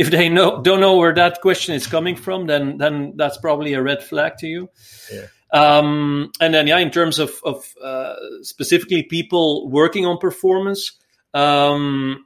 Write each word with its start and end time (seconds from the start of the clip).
if 0.00 0.10
they 0.10 0.30
know 0.30 0.62
don't 0.62 0.80
know 0.80 0.96
where 0.96 1.14
that 1.14 1.42
question 1.42 1.74
is 1.74 1.86
coming 1.86 2.16
from, 2.16 2.46
then 2.46 2.78
then 2.78 3.12
that's 3.16 3.36
probably 3.36 3.74
a 3.74 3.82
red 3.82 4.02
flag 4.02 4.38
to 4.38 4.46
you. 4.46 4.70
Yeah. 5.12 5.26
Um, 5.52 6.30
and 6.40 6.54
then, 6.54 6.66
yeah, 6.66 6.78
in 6.78 6.90
terms 6.90 7.18
of, 7.18 7.32
of 7.44 7.64
uh, 7.82 8.14
specifically 8.42 9.02
people 9.02 9.68
working 9.68 10.06
on 10.06 10.18
performance, 10.18 10.92
um, 11.34 12.24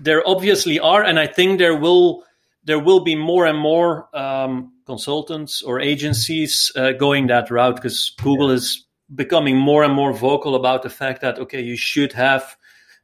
there 0.00 0.26
obviously 0.26 0.80
are, 0.80 1.04
and 1.04 1.20
I 1.20 1.26
think 1.26 1.58
there 1.58 1.76
will 1.76 2.24
there 2.64 2.80
will 2.80 3.04
be 3.04 3.14
more 3.14 3.46
and 3.46 3.58
more 3.58 4.08
um, 4.16 4.72
consultants 4.86 5.62
or 5.62 5.78
agencies 5.80 6.72
uh, 6.74 6.92
going 6.92 7.28
that 7.28 7.50
route 7.50 7.76
because 7.76 8.12
Google 8.20 8.48
yeah. 8.48 8.54
is 8.54 8.86
becoming 9.14 9.56
more 9.56 9.84
and 9.84 9.94
more 9.94 10.12
vocal 10.12 10.54
about 10.56 10.82
the 10.82 10.90
fact 10.90 11.20
that 11.20 11.38
okay, 11.38 11.60
you 11.60 11.76
should 11.76 12.12
have 12.12 12.56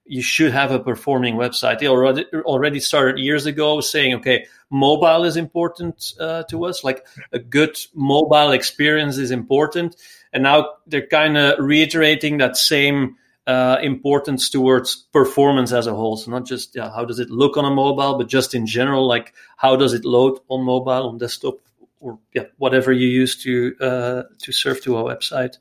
you 0.09 0.23
should 0.23 0.53
have 0.53 0.71
a 0.71 0.81
performing 0.81 1.37
website. 1.37 1.79
They 1.79 1.89
already 1.89 2.25
already 2.35 2.81
started 2.81 3.19
years 3.19 3.47
ago 3.47 3.81
saying, 3.81 4.15
okay, 4.15 4.47
mobile 4.71 5.25
is 5.25 5.37
important 5.37 6.15
uh, 6.19 6.45
to 6.45 6.65
us. 6.65 6.83
Like 6.83 7.07
a 7.33 7.39
good 7.39 7.79
mobile 7.95 8.53
experience 8.53 9.19
is 9.19 9.31
important, 9.31 9.97
and 10.33 10.43
now 10.43 10.71
they're 10.87 11.07
kind 11.07 11.37
of 11.37 11.59
reiterating 11.59 12.39
that 12.39 12.57
same 12.57 13.17
uh, 13.47 13.79
importance 13.83 14.51
towards 14.51 14.97
performance 15.13 15.73
as 15.73 15.87
a 15.87 15.95
whole. 15.95 16.17
So 16.17 16.31
not 16.31 16.47
just 16.47 16.75
yeah, 16.75 16.91
how 16.91 17.05
does 17.05 17.19
it 17.19 17.31
look 17.31 17.57
on 17.57 17.65
a 17.65 17.71
mobile, 17.71 18.19
but 18.19 18.29
just 18.29 18.55
in 18.55 18.67
general, 18.67 19.07
like 19.07 19.35
how 19.57 19.77
does 19.77 19.93
it 19.93 20.05
load 20.05 20.39
on 20.49 20.65
mobile, 20.65 21.09
on 21.09 21.19
desktop, 21.19 21.59
or 22.01 22.19
yeah, 22.35 22.45
whatever 22.59 22.93
you 22.93 23.09
use 23.09 23.43
to 23.43 23.75
uh, 23.81 24.23
to 24.39 24.53
serve 24.53 24.83
to 24.83 24.99
a 24.99 25.03
website. 25.03 25.57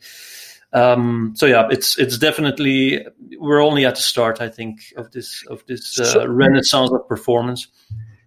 Um, 0.73 1.33
so 1.35 1.45
yeah, 1.45 1.67
it's 1.71 1.97
it's 1.97 2.17
definitely 2.17 3.05
we're 3.39 3.63
only 3.63 3.85
at 3.85 3.95
the 3.95 4.01
start, 4.01 4.41
I 4.41 4.49
think, 4.49 4.79
of 4.97 5.11
this 5.11 5.43
of 5.47 5.65
this 5.65 5.99
uh, 5.99 6.05
so, 6.05 6.27
renaissance 6.27 6.91
of 6.91 7.07
performance. 7.07 7.67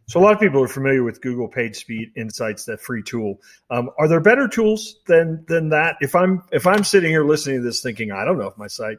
So 0.08 0.18
a 0.18 0.22
lot 0.22 0.32
of 0.32 0.40
people 0.40 0.60
are 0.60 0.68
familiar 0.68 1.04
with 1.04 1.20
Google 1.20 1.48
PageSpeed 1.48 2.16
Insights, 2.16 2.64
that 2.64 2.80
free 2.80 3.02
tool. 3.02 3.40
Um, 3.70 3.90
are 3.96 4.08
there 4.08 4.20
better 4.20 4.48
tools 4.48 4.96
than 5.06 5.44
than 5.46 5.68
that? 5.68 5.96
If 6.00 6.14
I'm 6.14 6.42
if 6.50 6.66
I'm 6.66 6.82
sitting 6.82 7.10
here 7.10 7.24
listening 7.24 7.58
to 7.58 7.62
this, 7.62 7.82
thinking 7.82 8.10
I 8.10 8.24
don't 8.24 8.38
know 8.38 8.48
if 8.48 8.58
my 8.58 8.66
site, 8.66 8.98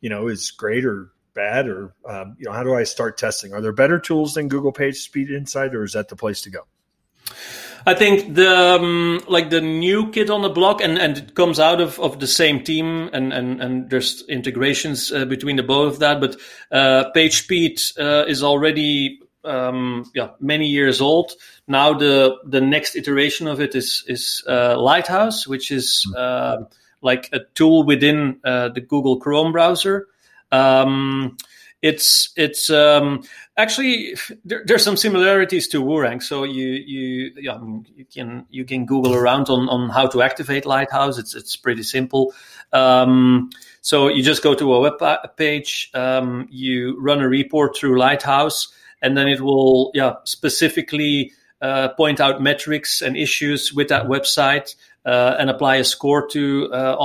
you 0.00 0.10
know, 0.10 0.28
is 0.28 0.50
great 0.50 0.84
or 0.84 1.10
bad, 1.34 1.66
or 1.66 1.94
um, 2.08 2.36
you 2.38 2.44
know, 2.44 2.52
how 2.52 2.62
do 2.62 2.74
I 2.74 2.84
start 2.84 3.18
testing? 3.18 3.54
Are 3.54 3.60
there 3.60 3.72
better 3.72 3.98
tools 3.98 4.34
than 4.34 4.48
Google 4.48 4.72
PageSpeed 4.72 5.30
Insight, 5.30 5.74
or 5.74 5.82
is 5.82 5.94
that 5.94 6.08
the 6.08 6.16
place 6.16 6.42
to 6.42 6.50
go? 6.50 6.60
I 7.86 7.94
think 7.94 8.34
the 8.34 8.52
um, 8.52 9.20
like 9.28 9.50
the 9.50 9.60
new 9.60 10.10
kid 10.10 10.28
on 10.28 10.42
the 10.42 10.48
block, 10.48 10.80
and, 10.80 10.98
and 10.98 11.16
it 11.16 11.34
comes 11.36 11.60
out 11.60 11.80
of, 11.80 12.00
of 12.00 12.18
the 12.18 12.26
same 12.26 12.64
team, 12.64 13.08
and 13.12 13.32
and, 13.32 13.62
and 13.62 13.88
there's 13.88 14.24
integrations 14.28 15.12
uh, 15.12 15.24
between 15.24 15.54
the 15.54 15.62
both 15.62 15.94
of 15.94 15.98
that. 16.00 16.20
But 16.20 16.36
uh, 16.72 17.12
PageSpeed 17.14 17.98
uh, 17.98 18.26
is 18.26 18.42
already 18.42 19.20
um, 19.44 20.10
yeah 20.16 20.30
many 20.40 20.66
years 20.66 21.00
old. 21.00 21.30
Now 21.68 21.94
the 21.94 22.36
the 22.44 22.60
next 22.60 22.96
iteration 22.96 23.46
of 23.46 23.60
it 23.60 23.76
is 23.76 24.04
is 24.08 24.42
uh, 24.48 24.76
Lighthouse, 24.80 25.46
which 25.46 25.70
is 25.70 26.04
hmm. 26.08 26.14
uh, 26.16 26.56
like 27.02 27.28
a 27.32 27.40
tool 27.54 27.84
within 27.84 28.40
uh, 28.42 28.70
the 28.70 28.80
Google 28.80 29.20
Chrome 29.20 29.52
browser. 29.52 30.08
Um, 30.50 31.36
it's 31.86 32.30
it's 32.36 32.70
um, 32.70 33.22
actually 33.56 34.16
there, 34.44 34.62
there's 34.66 34.82
some 34.82 34.96
similarities 34.96 35.68
to 35.68 35.82
WooRank. 35.82 36.22
So 36.22 36.44
you 36.44 36.68
you 36.68 37.32
yeah, 37.36 37.58
you 37.94 38.04
can 38.04 38.46
you 38.50 38.64
can 38.64 38.86
Google 38.86 39.14
around 39.14 39.48
on, 39.48 39.68
on 39.68 39.90
how 39.90 40.06
to 40.08 40.22
activate 40.22 40.66
Lighthouse. 40.66 41.18
It's 41.18 41.34
it's 41.34 41.56
pretty 41.56 41.82
simple. 41.82 42.34
Um, 42.72 43.50
so 43.82 44.08
you 44.08 44.22
just 44.22 44.42
go 44.42 44.54
to 44.54 44.74
a 44.74 44.80
web 44.80 45.36
page, 45.36 45.90
um, 45.94 46.48
you 46.50 46.98
run 47.00 47.20
a 47.20 47.28
report 47.28 47.76
through 47.76 47.98
Lighthouse, 47.98 48.68
and 49.00 49.16
then 49.16 49.28
it 49.28 49.40
will 49.40 49.92
yeah 49.94 50.14
specifically 50.24 51.32
uh, 51.62 51.88
point 51.90 52.20
out 52.20 52.42
metrics 52.42 53.00
and 53.00 53.16
issues 53.16 53.72
with 53.72 53.88
that 53.88 54.06
website 54.06 54.74
uh, 55.06 55.36
and 55.38 55.48
apply 55.48 55.76
a 55.76 55.84
score 55.84 56.26
to 56.26 56.68
uh, 56.72 56.96
all 56.98 57.04